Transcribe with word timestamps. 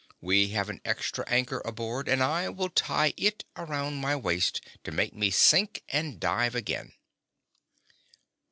We 0.19 0.47
have 0.47 0.67
an 0.69 0.81
extra 0.83 1.23
anchor 1.29 1.61
aboard, 1.63 2.07
and 2.07 2.23
I 2.23 2.49
will 2.49 2.69
tie 2.69 3.13
it 3.17 3.45
around 3.55 3.97
my 4.01 4.15
waist, 4.15 4.59
to 4.83 4.89
make 4.91 5.13
me 5.13 5.29
sink, 5.29 5.83
and 5.89 6.19
dive 6.19 6.55
again." 6.55 6.93